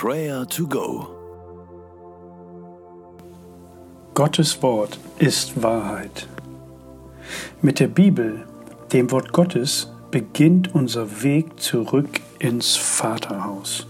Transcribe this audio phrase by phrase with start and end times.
[0.00, 1.08] Prayer to Go.
[4.14, 6.28] Gottes Wort ist Wahrheit.
[7.62, 8.46] Mit der Bibel,
[8.92, 13.88] dem Wort Gottes, beginnt unser Weg zurück ins Vaterhaus.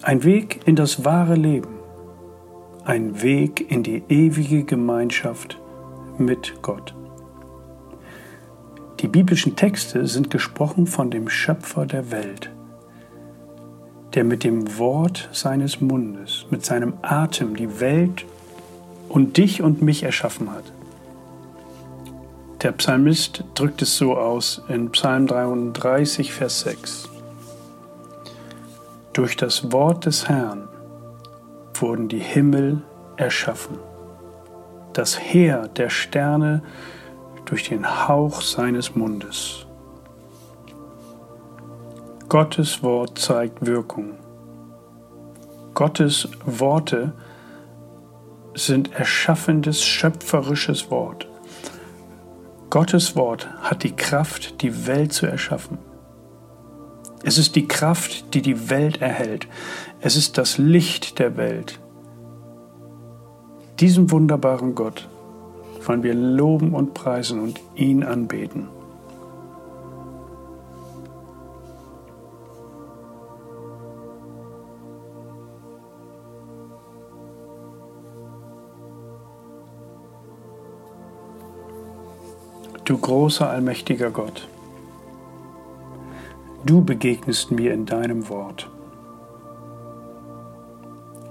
[0.00, 1.74] Ein Weg in das wahre Leben.
[2.86, 5.58] Ein Weg in die ewige Gemeinschaft
[6.16, 6.94] mit Gott.
[9.00, 12.50] Die biblischen Texte sind gesprochen von dem Schöpfer der Welt,
[14.14, 18.24] der mit dem Wort seines Mundes, mit seinem Atem die Welt
[19.08, 20.64] und dich und mich erschaffen hat.
[22.62, 27.08] Der Psalmist drückt es so aus in Psalm 33, Vers 6.
[29.12, 30.68] Durch das Wort des Herrn
[31.74, 32.82] wurden die Himmel
[33.16, 33.78] erschaffen,
[34.92, 36.62] das Heer der Sterne
[37.44, 39.67] durch den Hauch seines Mundes.
[42.28, 44.12] Gottes Wort zeigt Wirkung.
[45.72, 47.14] Gottes Worte
[48.54, 51.26] sind erschaffendes, schöpferisches Wort.
[52.68, 55.78] Gottes Wort hat die Kraft, die Welt zu erschaffen.
[57.22, 59.48] Es ist die Kraft, die die Welt erhält.
[60.02, 61.80] Es ist das Licht der Welt.
[63.80, 65.08] Diesen wunderbaren Gott
[65.86, 68.68] wollen wir loben und preisen und ihn anbeten.
[82.88, 84.48] Du großer allmächtiger Gott,
[86.64, 88.70] du begegnest mir in deinem Wort.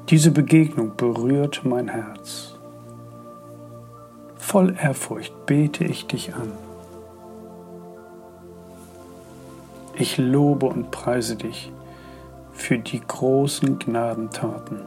[0.10, 2.60] Diese Begegnung berührt mein Herz.
[4.36, 6.52] Voll Ehrfurcht bete ich dich an.
[9.96, 11.72] Ich lobe und preise dich
[12.52, 14.82] für die großen Gnadentaten.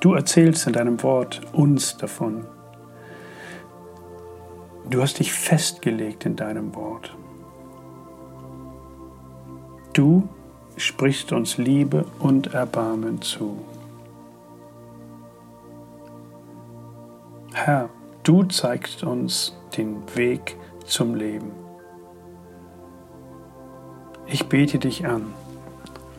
[0.00, 2.44] Du erzählst in deinem Wort uns davon.
[4.90, 7.16] Du hast dich festgelegt in deinem Wort.
[9.92, 10.28] Du
[10.76, 13.56] sprichst uns Liebe und Erbarmen zu.
[17.52, 17.88] Herr,
[18.24, 20.56] du zeigst uns den Weg
[20.86, 21.52] zum Leben.
[24.26, 25.32] Ich bete dich an,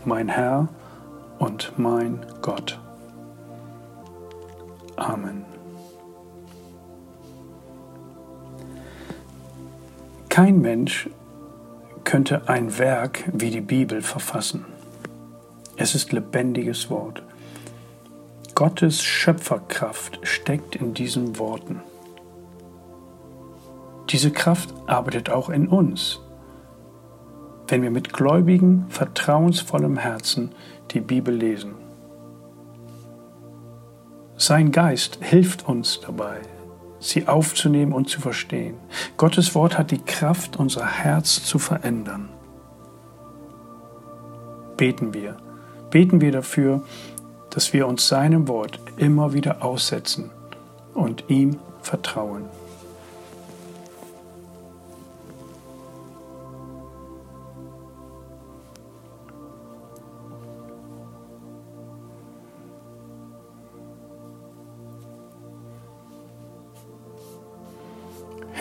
[0.05, 0.69] mein Herr
[1.39, 2.79] und mein Gott.
[4.95, 5.50] Amen.
[10.31, 11.09] Kein Mensch
[12.05, 14.65] könnte ein Werk wie die Bibel verfassen.
[15.75, 17.21] Es ist lebendiges Wort.
[18.55, 21.81] Gottes Schöpferkraft steckt in diesen Worten.
[24.09, 26.21] Diese Kraft arbeitet auch in uns,
[27.67, 30.53] wenn wir mit gläubigen, vertrauensvollem Herzen
[30.91, 31.73] die Bibel lesen.
[34.37, 36.39] Sein Geist hilft uns dabei,
[37.01, 38.75] sie aufzunehmen und zu verstehen.
[39.17, 42.29] Gottes Wort hat die Kraft, unser Herz zu verändern.
[44.77, 45.35] Beten wir.
[45.89, 46.83] Beten wir dafür,
[47.49, 50.29] dass wir uns seinem Wort immer wieder aussetzen
[50.93, 52.45] und ihm vertrauen.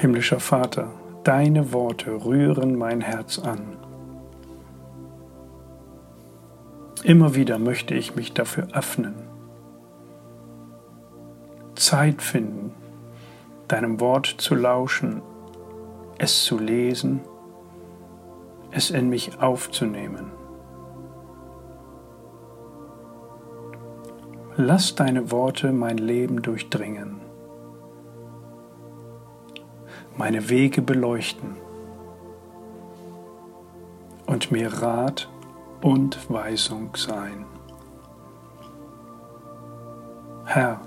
[0.00, 0.88] Himmlischer Vater,
[1.24, 3.76] deine Worte rühren mein Herz an.
[7.04, 9.12] Immer wieder möchte ich mich dafür öffnen,
[11.74, 12.72] Zeit finden,
[13.68, 15.20] deinem Wort zu lauschen,
[16.16, 17.20] es zu lesen,
[18.70, 20.32] es in mich aufzunehmen.
[24.56, 27.19] Lass deine Worte mein Leben durchdringen
[30.20, 31.56] meine Wege beleuchten
[34.26, 35.30] und mir Rat
[35.80, 37.46] und Weisung sein.
[40.44, 40.82] Herr,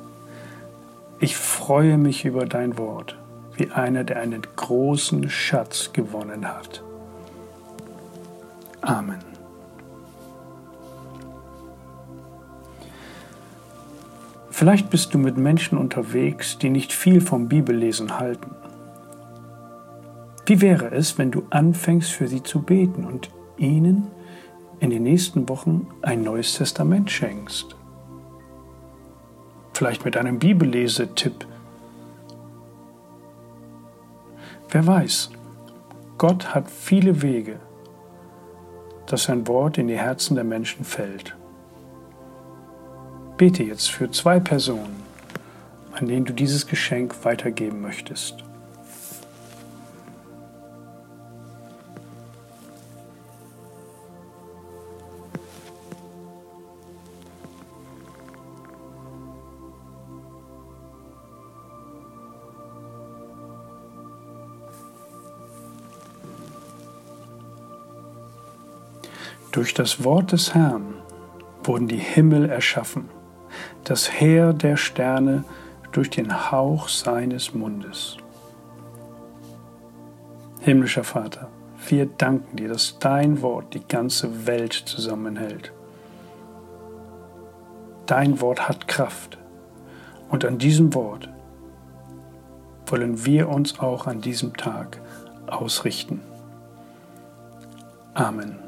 [1.19, 3.18] ich freue mich über dein Wort,
[3.56, 6.83] wie einer, der einen großen Schatz gewonnen hat.
[8.81, 9.24] Amen.
[14.51, 18.51] Vielleicht bist du mit Menschen unterwegs, die nicht viel vom Bibellesen halten.
[20.45, 24.07] Wie wäre es, wenn du anfängst für sie zu beten und ihnen
[24.79, 27.75] in den nächsten Wochen ein neues Testament schenkst?
[29.73, 31.47] Vielleicht mit einem Bibellesetipp.
[34.69, 35.31] Wer weiß,
[36.17, 37.59] Gott hat viele Wege,
[39.05, 41.35] dass sein Wort in die Herzen der Menschen fällt.
[43.37, 45.03] Bete jetzt für zwei Personen,
[45.93, 48.43] an denen du dieses Geschenk weitergeben möchtest.
[69.53, 70.95] Durch das Wort des Herrn
[71.63, 73.07] wurden die Himmel erschaffen,
[73.83, 75.44] das Heer der Sterne
[75.91, 78.17] durch den Hauch seines Mundes.
[80.59, 81.50] Himmlischer Vater,
[81.88, 85.71] wir danken dir, dass dein Wort die ganze Welt zusammenhält.
[88.07, 89.38] Dein Wort hat Kraft
[90.31, 91.29] und an diesem Wort
[92.88, 95.00] wollen wir uns auch an diesem Tag
[95.45, 96.21] ausrichten.
[98.15, 98.62] Amen.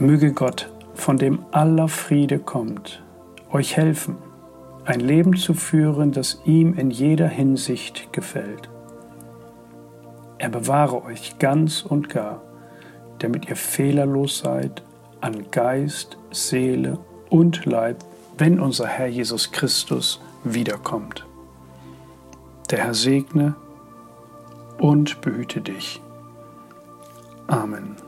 [0.00, 3.02] Möge Gott, von dem aller Friede kommt,
[3.50, 4.16] euch helfen,
[4.84, 8.70] ein Leben zu führen, das ihm in jeder Hinsicht gefällt.
[10.38, 12.42] Er bewahre euch ganz und gar,
[13.18, 14.84] damit ihr fehlerlos seid
[15.20, 18.04] an Geist, Seele und Leib,
[18.38, 21.26] wenn unser Herr Jesus Christus wiederkommt.
[22.70, 23.56] Der Herr segne
[24.78, 26.00] und behüte dich.
[27.48, 28.07] Amen.